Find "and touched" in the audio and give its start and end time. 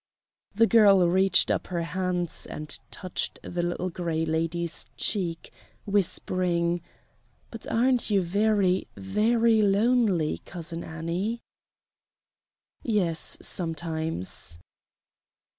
2.47-3.37